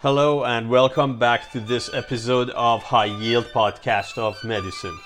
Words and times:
Hello 0.00 0.44
and 0.44 0.70
welcome 0.70 1.18
back 1.18 1.50
to 1.52 1.60
this 1.60 1.92
episode 1.92 2.50
of 2.50 2.82
High 2.82 3.06
Yield 3.06 3.46
Podcast 3.46 4.16
of 4.16 4.42
Medicine. 4.44 4.96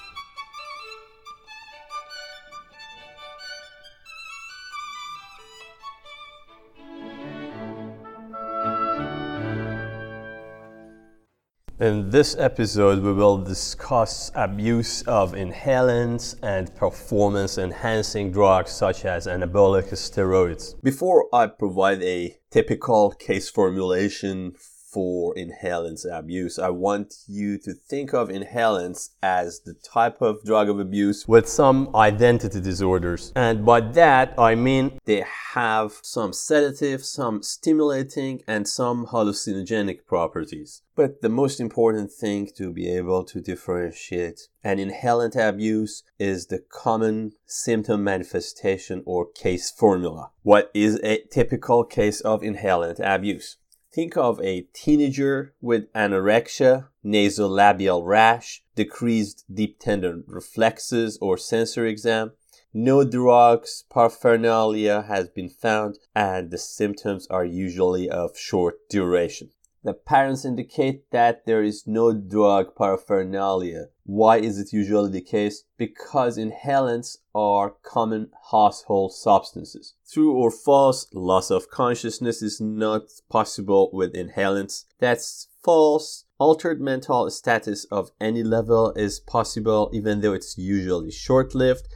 In 11.80 12.10
this 12.10 12.36
episode, 12.38 13.02
we 13.02 13.12
will 13.12 13.38
discuss 13.38 14.30
abuse 14.34 15.02
of 15.02 15.32
inhalants 15.32 16.36
and 16.42 16.72
performance 16.76 17.56
enhancing 17.56 18.30
drugs 18.30 18.70
such 18.70 19.04
as 19.06 19.26
anabolic 19.26 19.88
steroids. 19.92 20.74
Before 20.82 21.34
I 21.34 21.46
provide 21.46 22.02
a 22.02 22.36
typical 22.50 23.10
case 23.12 23.48
formulation 23.48 24.52
for 24.92 25.34
inhalants 25.34 26.04
abuse. 26.10 26.58
I 26.58 26.68
want 26.68 27.14
you 27.26 27.58
to 27.58 27.72
think 27.72 28.12
of 28.12 28.28
inhalants 28.28 29.10
as 29.22 29.60
the 29.60 29.74
type 29.74 30.20
of 30.20 30.44
drug 30.44 30.68
of 30.68 30.78
abuse 30.78 31.26
with 31.26 31.48
some 31.48 31.94
identity 31.94 32.60
disorders. 32.60 33.32
And 33.34 33.64
by 33.64 33.80
that, 33.80 34.34
I 34.38 34.54
mean 34.54 34.98
they 35.04 35.24
have 35.54 35.98
some 36.02 36.32
sedative, 36.32 37.04
some 37.04 37.42
stimulating, 37.42 38.42
and 38.46 38.68
some 38.68 39.06
hallucinogenic 39.06 40.06
properties. 40.06 40.82
But 40.94 41.22
the 41.22 41.30
most 41.30 41.58
important 41.58 42.12
thing 42.12 42.50
to 42.56 42.70
be 42.70 42.88
able 42.90 43.24
to 43.24 43.40
differentiate 43.40 44.48
an 44.62 44.78
inhalant 44.78 45.36
abuse 45.36 46.02
is 46.18 46.46
the 46.46 46.58
common 46.58 47.32
symptom 47.46 48.04
manifestation 48.04 49.02
or 49.06 49.26
case 49.26 49.70
formula. 49.70 50.30
What 50.42 50.70
is 50.74 51.00
a 51.02 51.22
typical 51.30 51.84
case 51.84 52.20
of 52.20 52.42
inhalant 52.42 53.00
abuse? 53.02 53.56
Think 53.92 54.16
of 54.16 54.40
a 54.40 54.62
teenager 54.72 55.54
with 55.60 55.92
anorexia, 55.92 56.88
nasolabial 57.04 58.06
rash, 58.06 58.64
decreased 58.74 59.44
deep 59.52 59.78
tendon 59.78 60.24
reflexes 60.26 61.18
or 61.20 61.36
sensory 61.36 61.90
exam. 61.90 62.32
No 62.72 63.04
drugs 63.04 63.84
paraphernalia 63.92 65.02
has 65.02 65.28
been 65.28 65.50
found 65.50 65.98
and 66.16 66.50
the 66.50 66.56
symptoms 66.56 67.26
are 67.26 67.44
usually 67.44 68.08
of 68.08 68.38
short 68.38 68.88
duration. 68.88 69.50
The 69.84 69.92
parents 69.92 70.46
indicate 70.46 71.10
that 71.10 71.44
there 71.44 71.62
is 71.62 71.86
no 71.86 72.14
drug 72.14 72.74
paraphernalia. 72.74 73.88
Why 74.04 74.38
is 74.38 74.58
it 74.58 74.72
usually 74.72 75.10
the 75.10 75.20
case? 75.20 75.64
Because 75.76 76.36
inhalants 76.36 77.18
are 77.34 77.76
common 77.82 78.30
household 78.50 79.14
substances. 79.14 79.94
True 80.10 80.32
or 80.32 80.50
false, 80.50 81.06
loss 81.12 81.50
of 81.50 81.70
consciousness 81.70 82.42
is 82.42 82.60
not 82.60 83.02
possible 83.30 83.90
with 83.92 84.14
inhalants. 84.14 84.84
That's 84.98 85.48
false. 85.62 86.24
Altered 86.38 86.80
mental 86.80 87.30
status 87.30 87.84
of 87.86 88.10
any 88.20 88.42
level 88.42 88.92
is 88.94 89.20
possible 89.20 89.88
even 89.92 90.20
though 90.20 90.32
it's 90.32 90.58
usually 90.58 91.12
short 91.12 91.54
lived 91.54 91.86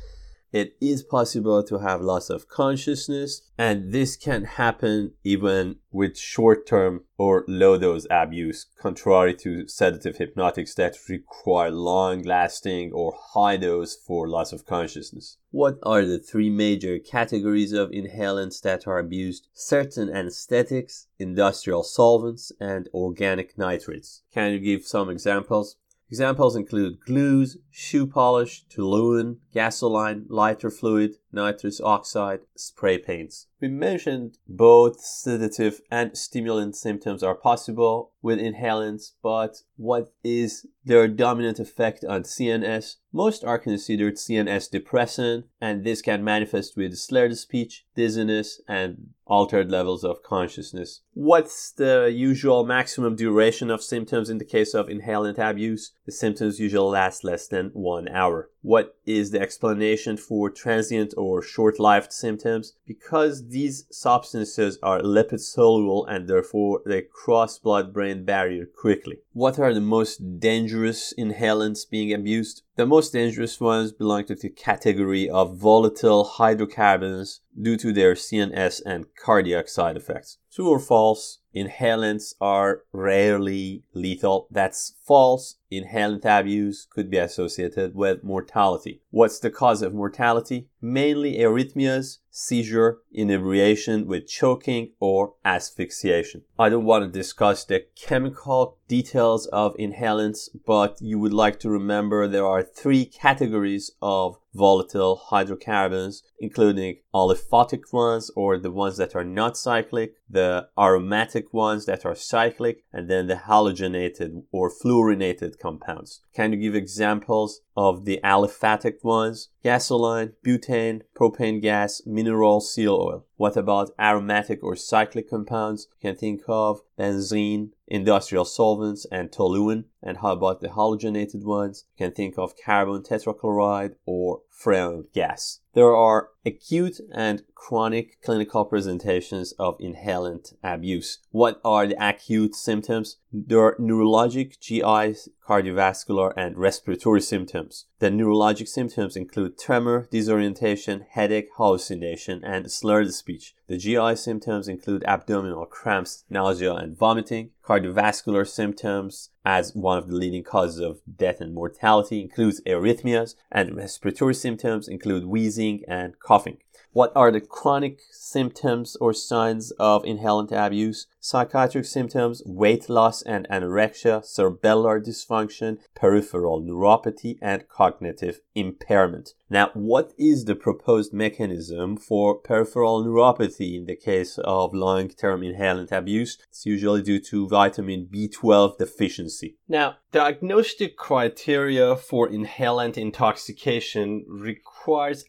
it 0.53 0.77
is 0.81 1.03
possible 1.03 1.63
to 1.63 1.79
have 1.79 2.01
loss 2.01 2.31
of 2.31 2.49
consciousness, 2.49 3.43
and 3.59 3.93
this 3.93 4.17
can 4.17 4.45
happen 4.45 5.13
even 5.25 5.77
with 5.91 6.19
short 6.19 6.67
term 6.67 7.05
or 7.19 7.45
low 7.49 7.79
dose 7.79 8.07
abuse, 8.11 8.67
contrary 8.81 9.35
to 9.35 9.67
sedative 9.67 10.17
hypnotics 10.17 10.75
that 10.75 10.97
require 11.09 11.71
long 11.71 12.23
lasting 12.23 12.93
or 12.93 13.15
high 13.35 13.57
dose 13.57 13.97
for 13.97 14.29
loss 14.29 14.53
of 14.53 14.67
consciousness. 14.67 15.39
What 15.51 15.79
are 15.83 16.05
the 16.05 16.19
three 16.19 16.51
major 16.51 16.99
categories 16.99 17.73
of 17.73 17.91
inhalants 17.91 18.61
that 18.63 18.87
are 18.87 18.99
abused? 18.99 19.49
Certain 19.55 20.11
anesthetics, 20.11 21.07
industrial 21.19 21.83
solvents, 21.83 22.53
and 22.61 22.89
organic 22.93 23.57
nitrates. 23.57 24.23
Can 24.33 24.53
you 24.53 24.59
give 24.59 24.85
some 24.85 25.09
examples? 25.09 25.77
Examples 26.09 26.55
include 26.55 27.01
glues, 27.05 27.59
shoe 27.71 28.07
polish, 28.07 28.65
toluene, 28.69 29.39
gasoline, 29.53 30.25
lighter 30.29 30.71
fluid, 30.71 31.17
nitrous 31.37 31.81
oxide, 31.81 32.41
spray 32.57 32.99
paints. 32.99 33.47
We 33.61 33.69
mentioned 33.69 34.39
both 34.49 35.01
sedative 35.01 35.81
and 35.91 36.17
stimulant 36.17 36.77
symptoms 36.77 37.23
are 37.23 37.35
possible 37.35 38.13
with 38.21 38.39
inhalants, 38.39 39.13
but 39.23 39.63
what 39.77 40.13
is 40.25 40.67
their 40.85 41.07
dominant 41.09 41.61
effect 41.61 42.05
on 42.05 42.23
CNS? 42.25 42.97
Most 43.13 43.45
are 43.45 43.59
considered 43.59 44.17
CNS 44.17 44.71
depressant, 44.71 45.47
and 45.61 45.85
this 45.85 46.03
can 46.03 46.25
manifest 46.25 46.77
with 46.77 46.97
slurred 46.97 47.37
speech, 47.39 47.87
dizziness, 47.95 48.61
and 48.69 49.11
altered 49.27 49.71
levels 49.71 50.05
of 50.05 50.23
consciousness. 50.23 51.03
What's 51.15 51.73
the 51.73 52.13
usual 52.15 52.67
maximum 52.67 53.17
duration 53.17 53.71
of 53.71 53.83
symptoms 53.83 54.29
in 54.29 54.39
the 54.39 54.45
case 54.45 54.75
of 54.75 54.89
inhalant 54.89 55.39
abuse? 55.39 55.93
The 56.05 56.13
symptoms 56.13 56.61
usually 56.61 56.91
last 56.91 57.25
less 57.25 57.49
than 57.49 57.71
one 57.73 58.09
hour. 58.09 58.51
What 58.67 58.97
is 59.07 59.31
the 59.31 59.41
explanation 59.41 60.17
for 60.17 60.51
transient 60.51 61.15
or 61.17 61.41
short 61.41 61.79
lived 61.79 62.13
symptoms? 62.13 62.73
Because 62.85 63.47
these 63.51 63.87
substances 63.93 64.77
are 64.83 64.99
lipid 64.99 65.39
soluble 65.39 66.05
and 66.07 66.27
therefore 66.27 66.83
they 66.85 67.03
cross 67.03 67.61
blood 67.61 67.93
brain 67.93 68.25
barrier 68.25 68.67
quickly. 68.67 69.19
What 69.37 69.59
are 69.59 69.75
the 69.75 69.83
most 69.83 70.41
dangerous 70.41 71.13
inhalants 71.19 71.85
being 71.85 72.11
abused? 72.11 72.63
The 72.77 72.87
most 72.87 73.13
dangerous 73.13 73.61
ones 73.61 73.93
belong 73.93 74.25
to 74.29 74.35
the 74.35 74.49
category 74.49 75.29
of 75.29 75.59
volatile 75.59 76.25
hydrocarbons 76.25 77.43
due 77.61 77.77
to 77.77 77.93
their 77.93 78.15
CNS 78.15 78.81
and 78.87 79.05
cardiac 79.15 79.69
side 79.69 79.95
effects. 79.95 80.39
True 80.51 80.71
or 80.71 80.79
false? 80.79 81.41
Inhalants 81.55 82.33
are 82.41 82.85
rarely 82.93 83.85
lethal. 83.93 84.49
That's 84.51 84.95
false. 85.05 85.57
Inhalant 85.71 86.25
abuse 86.25 86.87
could 86.89 87.11
be 87.11 87.19
associated 87.19 87.95
with 87.95 88.25
mortality. 88.25 89.03
What's 89.11 89.39
the 89.39 89.51
cause 89.51 89.83
of 89.83 89.93
mortality? 89.93 90.69
Mainly 90.89 91.39
arrhythmias, 91.39 92.19
seizure, 92.31 92.99
inebriation 93.13 94.07
with 94.07 94.29
choking, 94.29 94.93
or 95.01 95.35
asphyxiation. 95.45 96.43
I 96.61 96.69
don't 96.69 96.85
want 96.85 97.03
to 97.05 97.19
discuss 97.19 97.65
the 97.65 97.87
chemical 97.97 98.79
details 98.87 99.47
of 99.49 99.75
inhalants, 99.79 100.49
but 100.65 100.99
you 101.01 101.19
would 101.19 101.33
like 101.33 101.59
to 101.61 101.71
remember 101.71 102.29
there 102.29 102.47
are 102.47 102.63
three 102.63 103.05
categories 103.05 103.91
of 104.01 104.39
volatile 104.57 105.17
hydrocarbons, 105.17 106.23
including 106.39 106.97
aliphatic 107.15 107.93
ones 107.93 108.31
or 108.35 108.59
the 108.59 108.71
ones 108.71 108.97
that 108.97 109.15
are 109.15 109.25
not 109.25 109.57
cyclic, 109.57 110.15
the 110.29 110.69
aromatic 110.79 111.53
ones 111.53 111.87
that 111.87 112.05
are 112.05 112.15
cyclic, 112.15 112.85
and 112.93 113.09
then 113.09 113.27
the 113.27 113.35
halogenated 113.35 114.43
or 114.51 114.71
fluorinated 114.71 115.59
compounds. 115.59 116.21
Can 116.35 116.53
you 116.53 116.59
give 116.59 116.75
examples 116.75 117.61
of 117.77 118.05
the 118.05 118.21
aliphatic 118.25 119.05
ones? 119.05 119.49
Gasoline, 119.63 120.33
butane, 120.45 121.03
propane 121.15 121.61
gas, 121.61 122.03
mineral 122.07 122.61
seal 122.61 122.95
oil. 122.95 123.27
What 123.37 123.57
about 123.57 123.91
aromatic 123.99 124.63
or 124.63 124.77
cyclic 124.77 125.29
compounds? 125.29 125.89
You 126.01 126.11
can 126.11 126.17
think 126.17 126.43
of 126.49 126.81
benzene, 126.99 127.71
industrial 127.87 128.45
solvents, 128.45 129.07
and 129.13 129.31
toluene. 129.31 129.85
And 130.03 130.19
how 130.19 130.33
about 130.33 130.61
the 130.61 130.69
halogenated 130.69 131.45
ones? 131.45 131.85
You 131.97 132.07
can 132.07 132.15
think 132.15 132.39
of 132.39 132.55
carbon 132.65 133.03
tetrachloride 133.03 133.97
or 134.07 134.41
freon 134.57 135.05
gas. 135.13 135.61
There 135.75 135.95
are 135.95 136.31
acute 136.47 137.01
and 137.13 137.43
chronic 137.55 138.23
clinical 138.23 138.65
presentations 138.65 139.53
of 139.59 139.77
inhalant 139.79 140.55
abuse. 140.63 141.19
What 141.31 141.61
are 141.63 141.87
the 141.87 141.97
acute 142.03 142.55
symptoms? 142.55 143.19
There 143.31 143.61
are 143.61 143.77
neurologic, 143.79 144.59
GI, 144.59 145.31
cardiovascular, 145.47 146.33
and 146.37 146.57
respiratory 146.57 147.21
symptoms. 147.21 147.87
The 147.99 148.09
neurologic 148.09 148.69
symptoms 148.69 149.17
include 149.17 149.59
tremor, 149.59 150.09
disorientation, 150.11 151.05
headache, 151.11 151.49
hallucination, 151.59 152.43
and 152.43 152.73
slurred 152.73 153.13
speech. 153.13 153.55
The 153.67 153.77
GI 153.77 154.17
symptoms 154.17 154.69
include 154.69 155.05
abdominal 155.05 155.67
cramps, 155.67 156.25
nausea, 156.31 156.75
and 156.75 156.97
vomiting. 156.97 157.51
Cardiovascular 157.67 158.47
symptoms, 158.47 159.31
as 159.45 159.75
one 159.75 159.99
of 159.99 160.09
the 160.09 160.15
leading 160.15 160.45
causes 160.45 160.79
of 160.79 161.01
death 161.17 161.41
and 161.41 161.53
mortality, 161.53 162.21
includes 162.21 162.61
arrhythmias, 162.65 163.35
and 163.51 163.77
respiratory 163.77 164.35
symptoms 164.35 164.87
include 164.87 165.25
wheezing 165.25 165.83
and 165.89 166.17
coughing. 166.21 166.59
What 166.93 167.13
are 167.15 167.31
the 167.31 167.41
chronic 167.41 168.01
symptoms 168.11 168.97
or 168.97 169.13
signs 169.13 169.71
of 169.73 170.05
inhalant 170.05 170.53
abuse? 170.53 171.07
psychiatric 171.27 171.85
symptoms, 171.85 172.41
weight 172.47 172.89
loss 172.89 173.21
and 173.23 173.49
anorexia, 173.51 174.23
cerebellar 174.23 175.05
dysfunction, 175.05 175.79
peripheral 175.97 176.63
neuropathy, 176.63 177.37
and 177.43 177.69
cognitive 177.69 178.41
impairment. 178.55 179.31
Now, 179.51 179.71
what 179.75 180.13
is 180.17 180.45
the 180.45 180.55
proposed 180.55 181.13
mechanism 181.13 181.97
for 181.97 182.37
peripheral 182.39 183.05
neuropathy 183.05 183.77
in 183.77 183.87
the 183.87 183.97
case 183.97 184.39
of 184.39 184.73
long-term 184.73 185.41
inhalant 185.41 185.91
abuse? 185.91 186.39
It's 186.49 186.65
usually 186.65 187.03
due 187.03 187.21
to 187.31 187.49
vitamin 187.49 188.09
B12 188.13 188.79
deficiency. 188.79 189.57
Now, 189.69 189.97
diagnostic 190.13 190.97
criteria 190.97 191.97
for 191.97 192.29
inhalant 192.29 192.97
intoxication 192.97 194.25
requires 194.29 194.76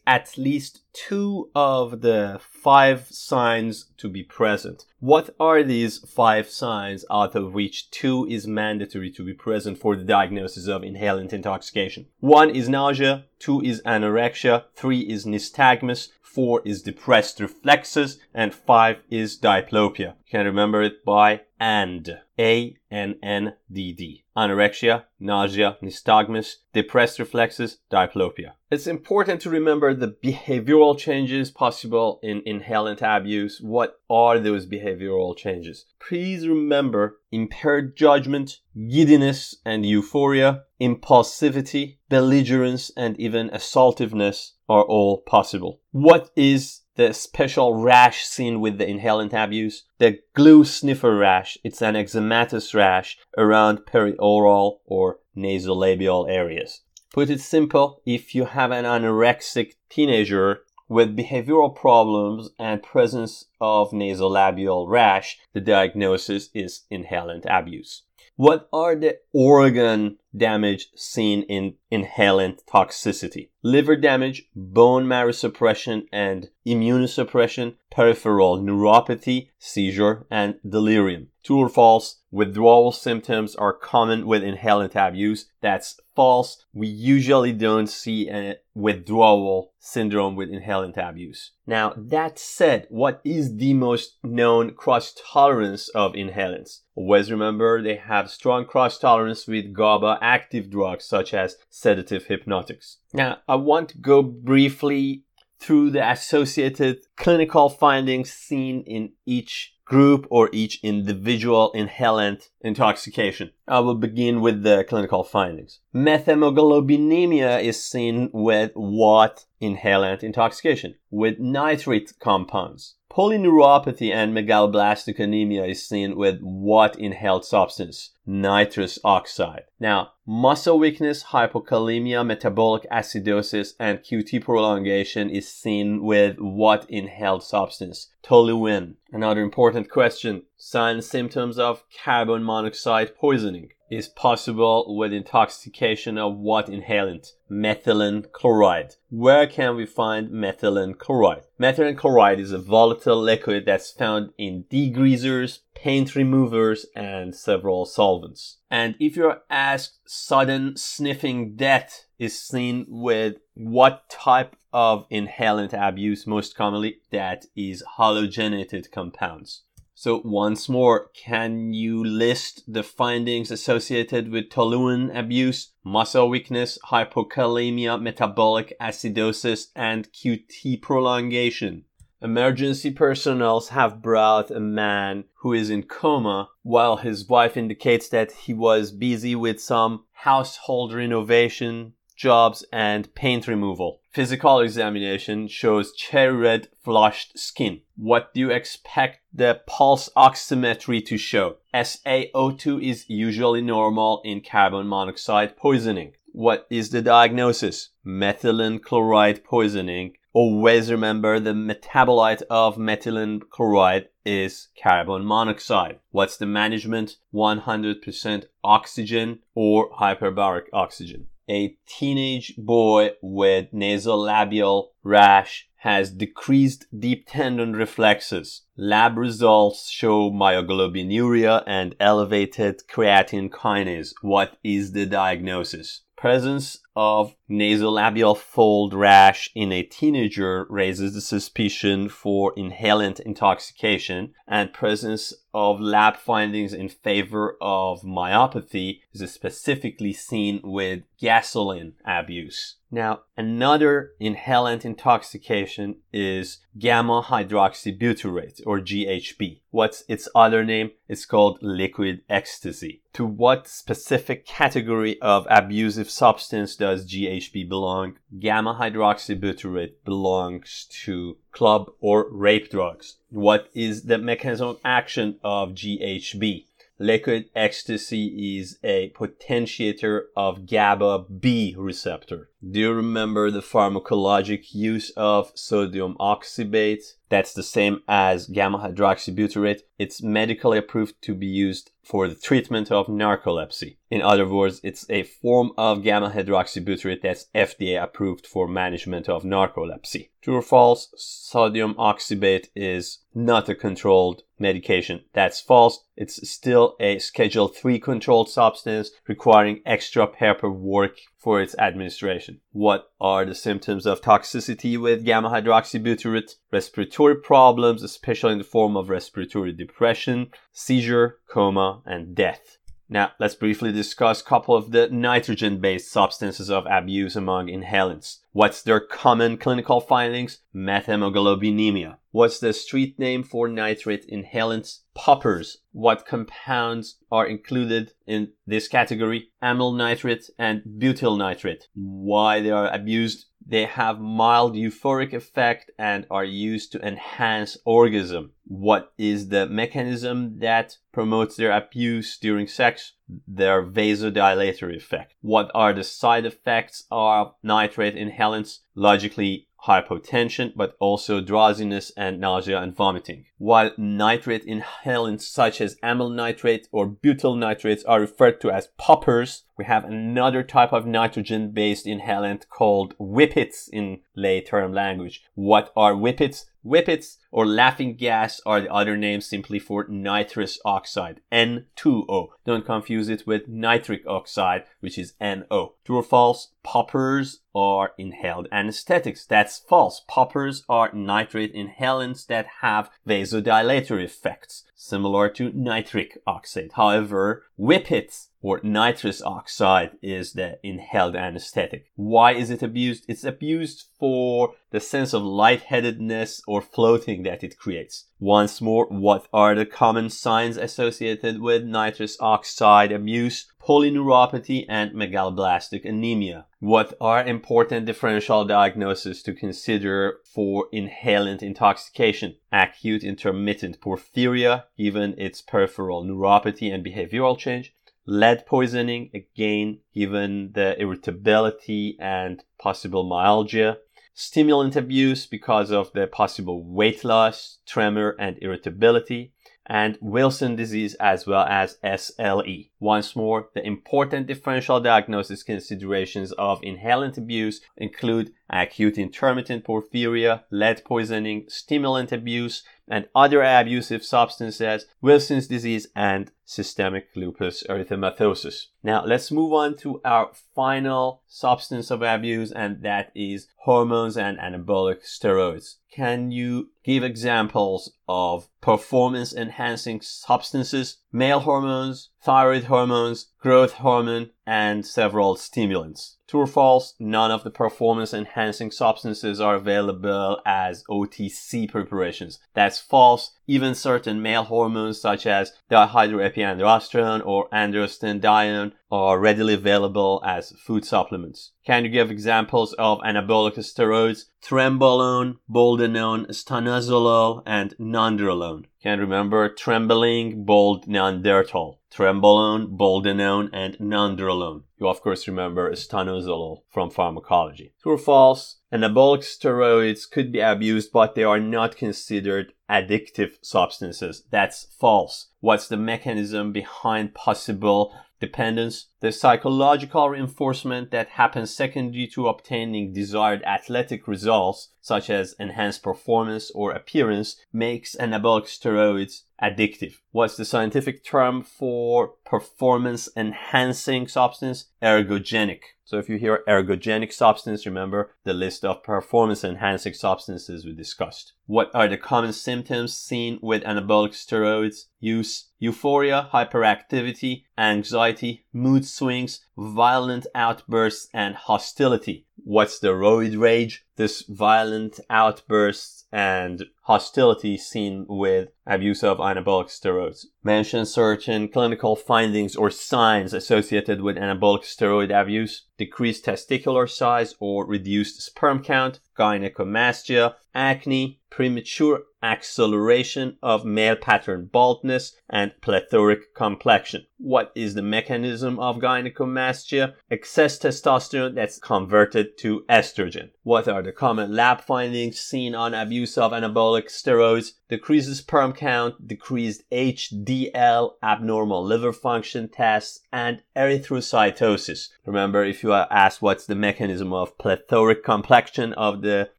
at 0.06 0.38
least 0.38 0.82
two 0.92 1.50
of 1.54 2.00
the 2.00 2.40
five 2.40 3.06
signs 3.08 3.86
to 3.96 4.08
be 4.08 4.22
present. 4.22 4.84
What 5.00 5.30
are 5.38 5.62
these 5.62 5.98
five 5.98 6.48
signs 6.48 7.04
out 7.08 7.36
of 7.36 7.54
which 7.54 7.88
two 7.92 8.26
is 8.28 8.48
mandatory 8.48 9.12
to 9.12 9.24
be 9.24 9.32
present 9.32 9.78
for 9.78 9.94
the 9.94 10.02
diagnosis 10.02 10.66
of 10.66 10.82
inhalant 10.82 11.32
intoxication? 11.32 12.06
One 12.18 12.50
is 12.50 12.68
nausea, 12.68 13.26
two 13.38 13.60
is 13.62 13.80
anorexia, 13.82 14.64
three 14.74 15.02
is 15.02 15.24
nystagmus, 15.24 16.08
four 16.20 16.62
is 16.64 16.82
depressed 16.82 17.38
reflexes, 17.38 18.18
and 18.34 18.52
five 18.52 18.96
is 19.08 19.38
diplopia. 19.38 20.16
You 20.26 20.30
can 20.32 20.46
remember 20.46 20.82
it 20.82 21.04
by 21.04 21.42
AND. 21.60 22.18
A 22.40 22.76
N 22.90 23.16
N 23.20 23.54
D 23.72 23.92
D. 23.92 24.24
Anorexia, 24.36 25.04
nausea, 25.18 25.76
nystagmus, 25.82 26.56
depressed 26.72 27.18
reflexes, 27.18 27.78
diplopia. 27.90 28.52
It's 28.70 28.86
important 28.86 29.40
to 29.42 29.50
remember 29.50 29.92
the 29.92 30.14
behavioral 30.22 30.96
changes 30.96 31.50
possible 31.50 32.20
in 32.22 32.42
inhalant 32.42 33.02
abuse. 33.02 33.60
What 33.60 33.97
are 34.10 34.38
those 34.38 34.66
behavioral 34.66 35.36
changes? 35.36 35.86
Please 36.00 36.48
remember 36.48 37.20
impaired 37.30 37.96
judgment, 37.96 38.60
giddiness 38.74 39.56
and 39.64 39.84
euphoria, 39.84 40.64
impulsivity, 40.80 41.98
belligerence, 42.08 42.90
and 42.96 43.18
even 43.20 43.50
assaultiveness 43.50 44.52
are 44.68 44.84
all 44.84 45.22
possible. 45.22 45.80
What 45.92 46.30
is 46.36 46.82
the 46.98 47.14
special 47.14 47.74
rash 47.74 48.24
seen 48.24 48.60
with 48.60 48.76
the 48.76 48.84
inhalant 48.84 49.32
abuse, 49.32 49.84
the 49.98 50.18
glue 50.34 50.64
sniffer 50.64 51.16
rash. 51.16 51.56
It's 51.62 51.80
an 51.80 51.94
eczematous 51.94 52.74
rash 52.74 53.16
around 53.36 53.86
perioral 53.86 54.78
or 54.84 55.20
nasolabial 55.36 56.28
areas. 56.28 56.80
Put 57.12 57.30
it 57.30 57.40
simple, 57.40 58.02
if 58.04 58.34
you 58.34 58.46
have 58.46 58.72
an 58.72 58.84
anorexic 58.84 59.74
teenager 59.88 60.62
with 60.88 61.16
behavioral 61.16 61.74
problems 61.74 62.50
and 62.58 62.82
presence 62.82 63.44
of 63.60 63.90
nasolabial 63.90 64.88
rash, 64.88 65.38
the 65.52 65.60
diagnosis 65.60 66.50
is 66.54 66.82
inhalant 66.90 67.44
abuse. 67.46 68.02
What 68.36 68.68
are 68.72 68.94
the 68.94 69.18
organ 69.32 70.18
damage 70.36 70.88
seen 70.94 71.42
in 71.42 71.74
inhalant 71.90 72.60
toxicity? 72.64 73.50
Liver 73.62 73.96
damage, 73.96 74.48
bone 74.54 75.06
marrow 75.08 75.32
suppression 75.32 76.06
and 76.12 76.50
immunosuppression, 76.66 77.74
peripheral 77.90 78.58
neuropathy, 78.58 79.48
seizure, 79.58 80.26
and 80.30 80.56
delirium. 80.68 81.28
True 81.42 81.60
or 81.60 81.68
false? 81.68 82.20
Withdrawal 82.30 82.92
symptoms 82.92 83.56
are 83.56 83.72
common 83.72 84.26
with 84.26 84.42
inhalant 84.42 84.94
abuse. 84.94 85.46
That's 85.62 85.98
false. 86.14 86.66
We 86.74 86.86
usually 86.86 87.52
don't 87.52 87.86
see 87.86 88.28
a 88.28 88.56
withdrawal 88.74 89.72
syndrome 89.78 90.36
with 90.36 90.50
inhalant 90.50 90.98
abuse. 90.98 91.52
Now, 91.66 91.94
that 91.96 92.38
said, 92.38 92.86
what 92.90 93.20
is 93.24 93.56
the 93.56 93.72
most 93.72 94.18
known 94.22 94.74
cross 94.74 95.14
tolerance 95.32 95.88
of 95.90 96.12
inhalants? 96.12 96.80
Always 96.94 97.30
remember 97.30 97.82
they 97.82 97.96
have 97.96 98.30
strong 98.30 98.66
cross 98.66 98.98
tolerance 98.98 99.46
with 99.46 99.72
GABA 99.72 100.17
active 100.20 100.70
drugs 100.70 101.04
such 101.04 101.34
as 101.34 101.56
sedative 101.70 102.26
hypnotics. 102.26 102.98
Now, 103.12 103.38
I 103.48 103.56
want 103.56 103.90
to 103.90 103.98
go 103.98 104.22
briefly 104.22 105.24
through 105.58 105.90
the 105.90 106.10
associated 106.10 106.98
clinical 107.16 107.68
findings 107.68 108.32
seen 108.32 108.82
in 108.82 109.12
each 109.26 109.74
group 109.84 110.26
or 110.30 110.50
each 110.52 110.80
individual 110.82 111.72
inhalant 111.74 112.48
intoxication. 112.60 113.50
I 113.66 113.80
will 113.80 113.94
begin 113.94 114.40
with 114.40 114.62
the 114.62 114.84
clinical 114.88 115.24
findings. 115.24 115.80
Methemoglobinemia 115.94 117.62
is 117.62 117.84
seen 117.84 118.30
with 118.32 118.72
what 118.74 119.44
inhalant 119.60 120.22
intoxication? 120.22 120.94
With 121.10 121.38
nitrate 121.38 122.14
compounds. 122.20 122.94
Polyneuropathy 123.10 124.12
and 124.12 124.36
megaloblastic 124.36 125.18
anemia 125.18 125.64
is 125.64 125.88
seen 125.88 126.14
with 126.16 126.40
what 126.40 126.96
inhaled 126.98 127.44
substance? 127.44 128.10
Nitrous 128.26 128.98
oxide. 129.02 129.62
Now, 129.80 130.12
muscle 130.26 130.78
weakness, 130.78 131.24
hypokalemia, 131.24 132.24
metabolic 132.24 132.86
acidosis, 132.92 133.72
and 133.80 134.00
QT 134.00 134.44
prolongation 134.44 135.30
is 135.30 135.48
seen 135.48 136.04
with 136.04 136.36
what 136.38 136.88
inhaled 136.88 137.42
substance? 137.42 138.08
Toluene. 138.22 138.96
Another 139.10 139.40
important 139.40 139.90
question. 139.90 140.42
Signs 140.60 141.06
symptoms 141.06 141.56
of 141.56 141.84
carbon 142.02 142.42
monoxide 142.42 143.14
poisoning 143.14 143.70
is 143.92 144.08
possible 144.08 144.96
with 144.98 145.12
intoxication 145.12 146.18
of 146.18 146.36
what 146.36 146.66
inhalant? 146.66 147.34
Methylene 147.48 148.30
chloride. 148.32 148.96
Where 149.08 149.46
can 149.46 149.76
we 149.76 149.86
find 149.86 150.30
methylene 150.30 150.98
chloride? 150.98 151.44
Methylene 151.60 151.96
chloride 151.96 152.40
is 152.40 152.50
a 152.50 152.58
volatile 152.58 153.22
liquid 153.22 153.66
that's 153.66 153.92
found 153.92 154.32
in 154.36 154.64
degreasers, 154.64 155.60
paint 155.76 156.16
removers, 156.16 156.86
and 156.92 157.36
several 157.36 157.86
solvents. 157.86 158.56
And 158.68 158.96
if 158.98 159.14
you're 159.14 159.42
asked, 159.48 160.00
sudden 160.06 160.76
sniffing 160.76 161.54
death 161.54 162.06
is 162.18 162.36
seen 162.36 162.84
with 162.88 163.36
what 163.54 164.10
type 164.10 164.56
of 164.72 165.08
inhalant 165.08 165.72
abuse 165.72 166.26
most 166.26 166.56
commonly? 166.56 166.98
That 167.12 167.46
is 167.54 167.84
halogenated 167.96 168.90
compounds. 168.90 169.62
So 170.00 170.22
once 170.24 170.68
more, 170.68 171.10
can 171.12 171.72
you 171.72 172.04
list 172.04 172.62
the 172.72 172.84
findings 172.84 173.50
associated 173.50 174.30
with 174.30 174.48
toluene 174.48 175.10
abuse, 175.12 175.72
muscle 175.82 176.28
weakness, 176.28 176.78
hypokalemia, 176.84 178.00
metabolic 178.00 178.76
acidosis, 178.80 179.72
and 179.74 180.08
QT 180.12 180.80
prolongation? 180.82 181.82
Emergency 182.22 182.92
personnel 182.92 183.60
have 183.72 184.00
brought 184.00 184.52
a 184.52 184.60
man 184.60 185.24
who 185.40 185.52
is 185.52 185.68
in 185.68 185.82
coma 185.82 186.50
while 186.62 186.98
his 186.98 187.28
wife 187.28 187.56
indicates 187.56 188.08
that 188.10 188.30
he 188.30 188.54
was 188.54 188.92
busy 188.92 189.34
with 189.34 189.60
some 189.60 190.04
household 190.12 190.94
renovation 190.94 191.94
jobs, 192.18 192.64
and 192.72 193.14
paint 193.14 193.46
removal. 193.46 194.00
Physical 194.10 194.58
examination 194.58 195.46
shows 195.46 195.92
cherry 195.92 196.36
red 196.36 196.68
flushed 196.82 197.38
skin. 197.38 197.80
What 197.96 198.34
do 198.34 198.40
you 198.40 198.50
expect 198.50 199.20
the 199.32 199.60
pulse 199.66 200.10
oximetry 200.16 201.04
to 201.06 201.16
show? 201.16 201.56
SaO2 201.72 202.82
is 202.82 203.08
usually 203.08 203.62
normal 203.62 204.20
in 204.24 204.40
carbon 204.40 204.88
monoxide 204.88 205.56
poisoning. 205.56 206.12
What 206.32 206.66
is 206.68 206.90
the 206.90 207.00
diagnosis? 207.00 207.90
Methylene 208.04 208.82
chloride 208.82 209.44
poisoning. 209.44 210.14
Always 210.32 210.90
remember 210.90 211.40
the 211.40 211.52
metabolite 211.52 212.42
of 212.50 212.76
methylene 212.76 213.48
chloride 213.48 214.08
is 214.24 214.68
carbon 214.80 215.24
monoxide. 215.24 216.00
What's 216.10 216.36
the 216.36 216.46
management? 216.46 217.16
100% 217.32 218.44
oxygen 218.64 219.38
or 219.54 219.90
hyperbaric 219.92 220.64
oxygen 220.72 221.28
a 221.48 221.76
teenage 221.86 222.54
boy 222.56 223.12
with 223.22 223.72
nasolabial 223.72 224.88
rash 225.02 225.68
has 225.82 226.10
decreased 226.10 226.86
deep 226.98 227.26
tendon 227.28 227.72
reflexes. 227.72 228.62
Lab 228.76 229.16
results 229.16 229.88
show 229.88 230.30
myoglobinuria 230.30 231.62
and 231.66 231.94
elevated 232.00 232.82
creatine 232.88 233.48
kinase. 233.48 234.12
What 234.22 234.56
is 234.64 234.92
the 234.92 235.06
diagnosis? 235.06 236.02
Presence 236.16 236.80
of 236.98 237.32
nasolabial 237.48 238.36
fold 238.36 238.92
rash 238.92 239.48
in 239.54 239.70
a 239.70 239.84
teenager 239.84 240.66
raises 240.68 241.14
the 241.14 241.20
suspicion 241.20 242.08
for 242.08 242.52
inhalant 242.56 243.20
intoxication 243.20 244.34
and 244.48 244.72
presence 244.72 245.32
of 245.54 245.80
lab 245.80 246.16
findings 246.16 246.72
in 246.72 246.88
favor 246.88 247.56
of 247.60 248.02
myopathy 248.02 249.00
is 249.12 249.32
specifically 249.32 250.12
seen 250.12 250.60
with 250.64 251.02
gasoline 251.20 251.92
abuse. 252.04 252.76
Now, 252.90 253.20
another 253.36 254.12
inhalant 254.20 254.84
intoxication 254.84 255.96
is 256.12 256.60
gamma 256.78 257.22
hydroxybutyrate 257.22 258.62
or 258.64 258.80
GHB. 258.80 259.60
What's 259.70 260.04
its 260.08 260.26
other 260.34 260.64
name? 260.64 260.92
It's 261.06 261.26
called 261.26 261.58
liquid 261.60 262.22
ecstasy. 262.30 263.02
To 263.12 263.26
what 263.26 263.68
specific 263.68 264.46
category 264.46 265.20
of 265.20 265.46
abusive 265.50 266.08
substance 266.08 266.76
does 266.76 266.87
does 266.88 267.06
GHB 267.06 267.68
belong? 267.68 268.14
Gamma 268.38 268.78
hydroxybutyrate 268.80 269.96
belongs 270.06 270.86
to 271.04 271.36
club 271.52 271.90
or 272.00 272.30
rape 272.30 272.70
drugs. 272.70 273.16
What 273.28 273.68
is 273.74 274.04
the 274.04 274.16
mechanism 274.16 274.68
of 274.68 274.80
action 274.82 275.38
of 275.44 275.72
GHB? 275.72 276.64
Liquid 276.98 277.50
ecstasy 277.54 278.58
is 278.58 278.78
a 278.82 279.10
potentiator 279.10 280.22
of 280.34 280.66
GABA 280.66 281.26
B 281.40 281.74
receptor. 281.76 282.48
Do 282.60 282.80
you 282.80 282.92
remember 282.92 283.52
the 283.52 283.60
pharmacologic 283.60 284.74
use 284.74 285.10
of 285.10 285.52
sodium 285.54 286.16
oxybate? 286.18 287.04
That's 287.28 287.52
the 287.52 287.62
same 287.62 288.00
as 288.08 288.46
gamma 288.46 288.78
hydroxybutyrate. 288.78 289.82
It's 289.96 290.22
medically 290.22 290.78
approved 290.78 291.22
to 291.22 291.34
be 291.34 291.46
used 291.46 291.92
for 292.02 292.26
the 292.26 292.34
treatment 292.34 292.90
of 292.90 293.06
narcolepsy. 293.06 293.98
In 294.10 294.22
other 294.22 294.48
words, 294.48 294.80
it's 294.82 295.04
a 295.10 295.24
form 295.24 295.72
of 295.76 296.02
gamma 296.02 296.30
hydroxybutyrate 296.30 297.20
that's 297.20 297.46
FDA 297.54 298.02
approved 298.02 298.46
for 298.46 298.66
management 298.66 299.28
of 299.28 299.42
narcolepsy. 299.44 300.30
True 300.40 300.56
or 300.56 300.62
false? 300.62 301.12
Sodium 301.16 301.94
oxybate 301.94 302.68
is 302.74 303.18
not 303.34 303.68
a 303.68 303.74
controlled 303.74 304.42
medication. 304.58 305.20
That's 305.34 305.60
false. 305.60 306.04
It's 306.16 306.48
still 306.48 306.96
a 306.98 307.18
Schedule 307.18 307.68
3 307.68 307.98
controlled 307.98 308.48
substance 308.48 309.10
requiring 309.28 309.82
extra 309.84 310.26
paperwork 310.26 311.18
for 311.36 311.60
its 311.60 311.76
administration. 311.78 312.47
What 312.72 313.10
are 313.20 313.44
the 313.44 313.54
symptoms 313.54 314.06
of 314.06 314.20
toxicity 314.20 314.98
with 314.98 315.24
gamma 315.24 315.50
hydroxybutyrate? 315.50 316.54
Respiratory 316.72 317.36
problems, 317.36 318.02
especially 318.02 318.52
in 318.52 318.58
the 318.58 318.64
form 318.64 318.96
of 318.96 319.10
respiratory 319.10 319.72
depression, 319.72 320.50
seizure, 320.72 321.38
coma, 321.48 322.02
and 322.06 322.34
death. 322.34 322.77
Now, 323.10 323.32
let's 323.40 323.54
briefly 323.54 323.90
discuss 323.90 324.42
a 324.42 324.44
couple 324.44 324.74
of 324.74 324.90
the 324.90 325.08
nitrogen 325.08 325.80
based 325.80 326.12
substances 326.12 326.70
of 326.70 326.84
abuse 326.90 327.36
among 327.36 327.68
inhalants. 327.68 328.40
What's 328.52 328.82
their 328.82 329.00
common 329.00 329.56
clinical 329.56 330.00
findings? 330.00 330.60
Methemoglobinemia. 330.74 332.18
What's 332.32 332.60
the 332.60 332.74
street 332.74 333.18
name 333.18 333.42
for 333.42 333.66
nitrate 333.66 334.28
inhalants? 334.30 335.00
Poppers. 335.14 335.78
What 335.92 336.26
compounds 336.26 337.16
are 337.32 337.46
included 337.46 338.12
in 338.26 338.52
this 338.66 338.88
category? 338.88 339.50
Amyl 339.62 339.92
nitrate 339.92 340.50
and 340.58 340.82
butyl 340.98 341.36
nitrate. 341.36 341.88
Why 341.94 342.60
they 342.60 342.70
are 342.70 342.92
abused? 342.92 343.46
They 343.70 343.84
have 343.84 344.18
mild 344.18 344.74
euphoric 344.76 345.34
effect 345.34 345.90
and 345.98 346.26
are 346.30 346.44
used 346.44 346.90
to 346.92 347.06
enhance 347.06 347.76
orgasm. 347.84 348.52
What 348.64 349.12
is 349.18 349.50
the 349.50 349.66
mechanism 349.66 350.58
that 350.60 350.96
promotes 351.12 351.56
their 351.56 351.72
abuse 351.72 352.38
during 352.38 352.66
sex? 352.66 353.12
Their 353.46 353.82
vasodilatory 353.82 354.96
effect. 354.96 355.34
What 355.42 355.70
are 355.74 355.92
the 355.92 356.02
side 356.02 356.46
effects 356.46 357.04
of 357.10 357.52
nitrate 357.62 358.16
inhalants? 358.16 358.78
Logically, 358.94 359.68
hypotension, 359.86 360.72
but 360.74 360.96
also 360.98 361.40
drowsiness 361.40 362.10
and 362.16 362.40
nausea 362.40 362.80
and 362.80 362.96
vomiting. 362.96 363.44
While 363.58 363.90
nitrate 363.98 364.66
inhalants 364.66 365.42
such 365.42 365.80
as 365.80 365.96
amyl 366.02 366.30
nitrate 366.30 366.88
or 366.90 367.06
butyl 367.06 367.54
nitrates 367.54 368.02
are 368.04 368.20
referred 368.20 368.60
to 368.62 368.70
as 368.70 368.88
poppers, 368.96 369.64
we 369.78 369.84
have 369.84 370.04
another 370.04 370.64
type 370.64 370.92
of 370.92 371.06
nitrogen 371.06 371.70
based 371.70 372.04
inhalant 372.04 372.68
called 372.68 373.14
whippets 373.18 373.88
in 373.88 374.20
lay 374.34 374.60
term 374.60 374.92
language. 374.92 375.44
What 375.54 375.92
are 375.96 376.14
whippets? 376.14 376.66
Whippets 376.84 377.36
or 377.50 377.66
laughing 377.66 378.16
gas 378.16 378.60
are 378.64 378.80
the 378.80 378.92
other 378.92 379.16
names 379.16 379.46
simply 379.46 379.78
for 379.78 380.06
nitrous 380.08 380.78
oxide, 380.84 381.40
N2O. 381.52 382.48
Don't 382.64 382.86
confuse 382.86 383.28
it 383.28 383.46
with 383.46 383.68
nitric 383.68 384.26
oxide, 384.26 384.84
which 385.00 385.18
is 385.18 385.34
NO. 385.40 385.94
True 386.04 386.16
or 386.16 386.22
false? 386.22 386.72
Poppers 386.82 387.60
are 387.74 388.12
inhaled 388.16 388.68
anesthetics. 388.72 389.44
That's 389.44 389.78
false. 389.78 390.22
Poppers 390.28 390.84
are 390.88 391.12
nitrate 391.12 391.74
inhalants 391.74 392.46
that 392.46 392.66
have 392.80 393.10
vasodilator 393.26 394.22
effects, 394.22 394.84
similar 394.94 395.50
to 395.50 395.72
nitric 395.74 396.38
oxide. 396.46 396.92
However, 396.94 397.64
whippets 397.76 398.48
or 398.60 398.80
nitrous 398.82 399.40
oxide 399.42 400.10
is 400.20 400.52
the 400.54 400.78
inhaled 400.82 401.36
anesthetic. 401.36 402.10
Why 402.16 402.52
is 402.52 402.70
it 402.70 402.82
abused? 402.82 403.24
It's 403.28 403.44
abused 403.44 404.06
for 404.18 404.74
the 404.90 405.00
sense 405.00 405.32
of 405.32 405.42
lightheadedness 405.42 406.62
or 406.66 406.80
floating 406.80 407.44
that 407.44 407.62
it 407.62 407.78
creates. 407.78 408.24
Once 408.40 408.80
more, 408.80 409.06
what 409.06 409.46
are 409.52 409.74
the 409.74 409.86
common 409.86 410.30
signs 410.30 410.76
associated 410.76 411.60
with 411.60 411.84
nitrous 411.84 412.36
oxide 412.40 413.12
abuse? 413.12 413.66
Polyneuropathy 413.80 414.84
and 414.88 415.12
megaloblastic 415.12 416.04
anemia. 416.04 416.66
What 416.80 417.14
are 417.20 417.44
important 417.44 418.06
differential 418.06 418.64
diagnoses 418.64 419.42
to 419.44 419.54
consider 419.54 420.38
for 420.44 420.88
inhalant 420.92 421.62
intoxication? 421.62 422.56
Acute 422.70 423.24
intermittent 423.24 424.00
porphyria, 424.00 424.84
given 424.96 425.34
its 425.38 425.62
peripheral 425.62 426.24
neuropathy 426.24 426.92
and 426.92 427.04
behavioral 427.04 427.58
change 427.58 427.94
lead 428.28 428.66
poisoning, 428.66 429.30
again, 429.32 429.98
given 430.14 430.70
the 430.74 431.00
irritability 431.00 432.14
and 432.20 432.62
possible 432.78 433.24
myalgia, 433.24 433.96
stimulant 434.34 434.94
abuse 434.94 435.46
because 435.46 435.90
of 435.90 436.12
the 436.12 436.26
possible 436.26 436.84
weight 436.84 437.24
loss, 437.24 437.78
tremor, 437.86 438.36
and 438.38 438.58
irritability, 438.60 439.54
and 439.86 440.18
Wilson 440.20 440.76
disease 440.76 441.14
as 441.14 441.46
well 441.46 441.64
as 441.64 441.96
SLE. 442.04 442.90
Once 443.00 443.34
more, 443.34 443.70
the 443.74 443.84
important 443.86 444.46
differential 444.46 445.00
diagnosis 445.00 445.62
considerations 445.62 446.52
of 446.52 446.82
inhalant 446.82 447.38
abuse 447.38 447.80
include 447.96 448.52
acute 448.68 449.16
intermittent 449.16 449.86
porphyria, 449.86 450.64
lead 450.70 451.02
poisoning, 451.06 451.64
stimulant 451.68 452.30
abuse, 452.30 452.84
and 453.10 453.28
other 453.34 453.62
abusive 453.62 454.24
substances, 454.24 455.06
Wilson's 455.20 455.66
disease, 455.66 456.06
and 456.14 456.50
systemic 456.64 457.28
lupus 457.34 457.82
erythematosus. 457.88 458.86
Now 459.02 459.24
let's 459.24 459.50
move 459.50 459.72
on 459.72 459.96
to 459.98 460.20
our 460.24 460.50
final 460.74 461.42
substance 461.46 462.10
of 462.10 462.22
abuse 462.22 462.70
and 462.72 463.02
that 463.02 463.32
is 463.34 463.68
hormones 463.76 464.36
and 464.36 464.58
anabolic 464.58 465.24
steroids. 465.24 465.96
Can 466.12 466.50
you 466.50 466.90
give 467.04 467.22
examples 467.22 468.12
of 468.28 468.68
performance 468.80 469.54
enhancing 469.54 470.20
substances, 470.20 471.18
male 471.32 471.60
hormones, 471.60 472.30
thyroid 472.42 472.84
hormones, 472.84 473.46
growth 473.60 473.92
hormone, 473.92 474.50
and 474.66 475.06
several 475.06 475.56
stimulants? 475.56 476.37
True 476.48 476.62
or 476.62 476.66
false, 476.66 477.14
none 477.18 477.50
of 477.50 477.62
the 477.62 477.70
performance 477.70 478.32
enhancing 478.32 478.90
substances 478.90 479.60
are 479.60 479.74
available 479.74 480.60
as 480.64 481.04
OTC 481.04 481.90
preparations. 481.90 482.58
That's 482.72 482.98
false. 482.98 483.52
Even 483.70 483.94
certain 483.94 484.40
male 484.40 484.64
hormones 484.64 485.20
such 485.20 485.46
as 485.46 485.74
dehydroepiandrosterone 485.90 487.44
or 487.44 487.68
androstenedione 487.68 488.92
are 489.10 489.38
readily 489.38 489.74
available 489.74 490.42
as 490.42 490.72
food 490.72 491.04
supplements. 491.04 491.72
Can 491.84 492.04
you 492.04 492.10
give 492.10 492.30
examples 492.30 492.94
of 492.94 493.18
anabolic 493.18 493.74
steroids? 493.74 494.46
Trenbolone, 494.62 495.58
boldenone, 495.70 496.46
stanozolol, 496.48 497.62
and 497.66 497.94
nandrolone. 497.98 498.86
Can 499.02 499.20
remember 499.20 499.68
trembling, 499.68 500.64
bold, 500.64 501.06
nondertol. 501.06 501.98
Trenbolone, 502.10 502.96
boldenone, 502.96 503.68
and 503.74 503.98
nandrolone. 503.98 504.84
You 504.98 505.08
of 505.08 505.20
course 505.20 505.46
remember 505.46 505.92
stanozolol 505.92 506.84
from 506.88 507.10
pharmacology. 507.10 507.92
True 508.02 508.12
or 508.14 508.18
false? 508.18 508.77
Anabolic 508.92 509.40
steroids 509.40 510.30
could 510.30 510.50
be 510.50 510.60
abused, 510.60 511.12
but 511.12 511.34
they 511.34 511.44
are 511.44 511.60
not 511.60 511.96
considered 511.96 512.72
addictive 512.88 513.56
substances. 513.60 514.44
That's 514.50 514.86
false. 514.98 515.48
What's 515.60 515.88
the 515.88 515.98
mechanism 515.98 516.72
behind 516.72 517.34
possible 517.34 518.14
dependence, 518.40 519.06
the 519.20 519.32
psychological 519.32 520.28
reinforcement 520.30 521.10
that 521.10 521.30
happens 521.30 521.74
secondary 521.74 522.26
to 522.28 522.48
obtaining 522.48 523.12
desired 523.12 523.62
athletic 523.64 524.28
results, 524.28 524.90
such 525.00 525.28
as 525.28 525.54
enhanced 525.58 526.02
performance 526.02 526.70
or 526.74 526.92
appearance, 526.92 527.56
makes 527.72 528.16
anabolic 528.16 528.66
steroids 528.66 529.42
addictive. 529.62 530.14
What's 530.30 530.56
the 530.56 530.64
scientific 530.64 531.24
term 531.24 531.62
for 531.62 532.34
performance 532.44 533.28
enhancing 533.36 534.28
substance? 534.28 534.86
Ergogenic. 535.02 535.80
So 536.08 536.16
if 536.16 536.30
you 536.30 536.38
hear 536.38 536.64
ergogenic 536.66 537.34
substance, 537.34 537.84
remember 537.84 538.30
the 538.44 538.54
list 538.54 538.82
of 538.82 539.02
performance 539.02 539.62
enhancing 539.62 540.14
substances 540.14 540.86
we 540.86 540.94
discussed. 540.94 541.52
What 541.68 541.90
are 541.94 542.08
the 542.08 542.16
common 542.16 542.54
symptoms 542.54 543.12
seen 543.12 543.58
with 543.60 543.82
anabolic 543.82 544.32
steroids 544.32 545.04
use? 545.20 545.66
Euphoria, 545.78 546.48
hyperactivity, 546.50 547.64
anxiety, 547.76 548.64
mood 548.72 549.04
swings, 549.04 549.66
violent 549.76 550.46
outbursts, 550.54 551.28
and 551.34 551.54
hostility. 551.54 552.46
What's 552.56 552.98
the 552.98 553.08
roid 553.08 553.60
rage? 553.60 554.06
this 554.18 554.42
violent 554.48 555.20
outbursts 555.30 556.24
and 556.32 556.84
hostility 557.02 557.78
seen 557.78 558.26
with 558.28 558.68
abuse 558.84 559.22
of 559.22 559.38
anabolic 559.38 559.86
steroids. 559.86 560.46
Mention 560.62 561.06
certain 561.06 561.68
clinical 561.68 562.16
findings 562.16 562.74
or 562.74 562.90
signs 562.90 563.54
associated 563.54 564.20
with 564.20 564.36
anabolic 564.36 564.82
steroid 564.82 565.30
abuse, 565.30 565.84
decreased 565.96 566.44
testicular 566.44 567.08
size 567.08 567.54
or 567.60 567.86
reduced 567.86 568.42
sperm 568.42 568.82
count, 568.82 569.20
gynecomastia, 569.38 570.56
acne, 570.74 571.38
premature 571.48 572.22
acceleration 572.42 573.56
of 573.62 573.84
male 573.84 574.16
pattern 574.16 574.68
baldness, 574.72 575.36
and 575.50 575.72
plethoric 575.80 576.54
complexion. 576.54 577.26
What 577.38 577.72
is 577.74 577.94
the 577.94 578.02
mechanism 578.02 578.78
of 578.78 578.98
gynecomastia? 578.98 580.14
Excess 580.30 580.78
testosterone 580.78 581.54
that's 581.54 581.78
converted 581.78 582.58
to 582.58 582.84
estrogen. 582.90 583.50
What 583.62 583.88
are 583.88 584.02
the 584.02 584.12
common 584.12 584.54
lab 584.54 584.80
findings 584.80 585.38
seen 585.38 585.74
on 585.74 585.94
abuse 585.94 586.36
of 586.36 586.52
anabolic 586.52 587.06
steroids? 587.06 587.72
Decreased 587.88 588.34
sperm 588.34 588.72
count, 588.72 589.26
decreased 589.26 589.88
HDL, 589.90 591.12
abnormal 591.22 591.84
liver 591.84 592.12
function 592.12 592.68
tests, 592.68 593.20
and 593.32 593.62
erythrocytosis. 593.76 595.08
Remember, 595.24 595.64
if 595.64 595.82
you 595.82 595.92
are 595.92 596.08
asked 596.10 596.42
what's 596.42 596.66
the 596.66 596.74
mechanism 596.74 597.32
of 597.32 597.56
plethoric 597.56 598.24
complexion 598.24 598.92
of 598.94 599.22
the 599.22 599.50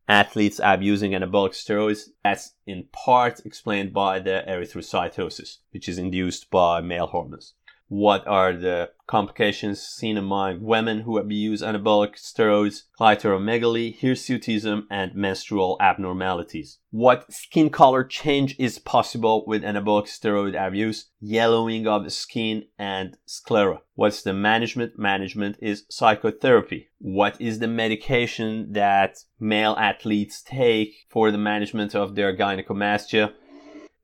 athletes 0.09 0.59
abusing 0.61 1.11
anabolic 1.11 1.51
steroids, 1.51 2.09
that's 2.23 2.53
in 2.65 2.83
part 2.91 3.45
explained 3.45 3.93
by 3.93 4.19
the 4.19 4.43
erythrocytosis, 4.47 5.59
which 5.71 5.87
is 5.87 5.97
induced 5.97 6.49
by 6.49 6.81
male 6.81 7.07
hormones 7.07 7.53
what 7.89 8.25
are 8.27 8.53
the 8.53 8.91
complications 9.07 9.81
seen 9.81 10.15
among 10.17 10.61
women 10.61 11.01
who 11.01 11.17
abuse 11.17 11.63
anabolic 11.63 12.13
steroids, 12.15 12.83
clitoromegaly, 12.99 13.99
hirsutism, 13.99 14.83
and 14.91 15.15
menstrual 15.15 15.75
abnormalities. 15.81 16.77
What 16.91 17.33
skin 17.33 17.71
color 17.71 18.03
change 18.03 18.55
is 18.59 18.77
possible 18.77 19.43
with 19.47 19.63
anabolic 19.63 20.05
steroid 20.05 20.55
abuse, 20.55 21.09
yellowing 21.19 21.87
of 21.87 22.03
the 22.03 22.11
skin, 22.11 22.65
and 22.77 23.17
sclera. 23.25 23.81
What's 23.95 24.21
the 24.21 24.33
management? 24.33 24.99
Management 24.99 25.57
is 25.59 25.85
psychotherapy. 25.89 26.89
What 26.99 27.41
is 27.41 27.57
the 27.57 27.67
medication 27.67 28.73
that 28.73 29.17
male 29.39 29.75
athletes 29.79 30.43
take 30.43 31.07
for 31.09 31.31
the 31.31 31.39
management 31.39 31.95
of 31.95 32.13
their 32.13 32.37
gynecomastia? 32.37 33.33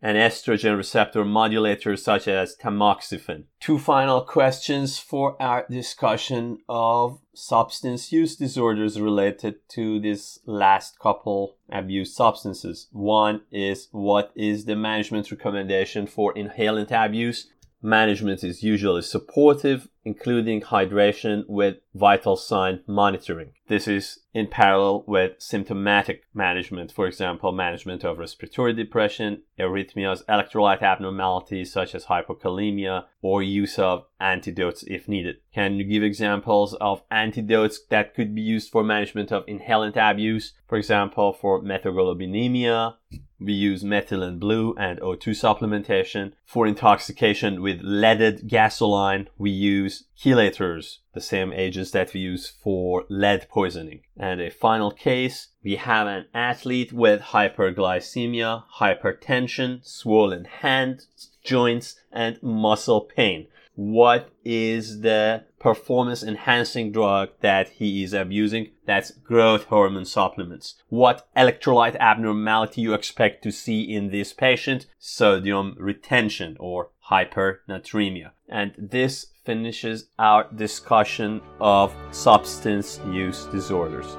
And 0.05 0.19
estrogen 0.19 0.77
receptor 0.77 1.25
modulators 1.25 1.97
such 1.97 2.27
as 2.27 2.55
tamoxifen. 2.57 3.45
Two 3.59 3.79
final 3.79 4.21
questions 4.21 4.99
for 4.99 5.35
our 5.41 5.65
discussion 5.67 6.59
of 6.69 7.17
substance 7.33 8.11
use 8.11 8.35
disorders 8.35 9.01
related 9.01 9.55
to 9.67 9.99
this 9.99 10.37
last 10.45 10.99
couple 10.99 11.55
abused 11.71 12.13
substances. 12.13 12.87
One 12.91 13.41
is 13.51 13.87
what 13.91 14.31
is 14.35 14.65
the 14.65 14.75
management 14.75 15.31
recommendation 15.31 16.05
for 16.05 16.35
inhalant 16.35 16.91
abuse? 16.91 17.47
Management 17.81 18.43
is 18.43 18.61
usually 18.61 19.01
supportive, 19.01 19.87
including 20.03 20.61
hydration 20.61 21.45
with 21.47 21.77
vital 21.95 22.35
sign 22.35 22.81
monitoring. 22.87 23.51
This 23.67 23.87
is 23.87 24.19
in 24.33 24.47
parallel 24.47 25.05
with 25.07 25.41
symptomatic 25.41 26.23
management, 26.33 26.91
for 26.91 27.07
example, 27.07 27.53
management 27.53 28.03
of 28.03 28.19
respiratory 28.19 28.73
depression, 28.73 29.43
arrhythmias, 29.57 30.25
electrolyte 30.25 30.81
abnormalities 30.81 31.71
such 31.71 31.95
as 31.95 32.05
hypokalemia, 32.05 33.05
or 33.21 33.41
use 33.41 33.79
of 33.79 34.05
antidotes 34.19 34.83
if 34.83 35.07
needed. 35.07 35.37
Can 35.53 35.75
you 35.75 35.85
give 35.85 36.03
examples 36.03 36.73
of 36.75 37.01
antidotes 37.09 37.79
that 37.89 38.13
could 38.13 38.35
be 38.35 38.41
used 38.41 38.71
for 38.71 38.83
management 38.83 39.31
of 39.31 39.45
inhalant 39.45 39.95
abuse? 39.95 40.53
For 40.67 40.77
example, 40.77 41.31
for 41.31 41.63
methemoglobinemia, 41.63 42.95
we 43.39 43.53
use 43.53 43.83
methylene 43.83 44.39
blue 44.39 44.75
and 44.77 44.99
O2 44.99 45.29
supplementation. 45.29 46.33
For 46.45 46.67
intoxication 46.67 47.61
with 47.61 47.81
leaded 47.81 48.47
gasoline, 48.47 49.29
we 49.37 49.51
use 49.51 50.05
chelators, 50.17 50.99
the 51.15 51.21
same 51.21 51.51
agents 51.51 51.89
that 51.91 52.13
we 52.13 52.19
use 52.19 52.47
for 52.47 53.05
lead 53.09 53.49
poisoning. 53.49 54.01
And 54.15 54.39
a 54.39 54.51
final 54.51 54.91
case, 54.91 55.47
we 55.63 55.77
have 55.77 56.05
an 56.05 56.25
athlete 56.33 56.93
with 56.93 57.21
hyperglycemia, 57.21 58.65
hypertension, 58.79 59.83
swollen 59.83 60.45
hands, 60.45 61.07
joints, 61.43 61.95
and 62.11 62.37
muscle 62.43 63.01
pain 63.01 63.47
what 63.75 64.29
is 64.45 65.01
the 65.01 65.43
performance 65.59 66.23
enhancing 66.23 66.91
drug 66.91 67.29
that 67.41 67.69
he 67.69 68.03
is 68.03 68.13
abusing. 68.13 68.69
That's 68.85 69.11
growth 69.11 69.65
hormone 69.65 70.05
supplements. 70.05 70.75
What 70.89 71.27
electrolyte 71.35 71.97
abnormality 71.97 72.81
you 72.81 72.93
expect 72.93 73.43
to 73.43 73.51
see 73.51 73.81
in 73.81 74.11
this 74.11 74.31
patient? 74.31 74.85
Sodium 74.97 75.75
retention 75.77 76.55
or 76.59 76.89
hypernatremia. 77.09 78.31
And 78.49 78.73
this 78.77 79.27
finishes 79.43 80.09
our 80.17 80.51
discussion 80.53 81.41
of 81.59 81.93
substance 82.11 82.99
use 83.11 83.45
disorders. 83.45 84.17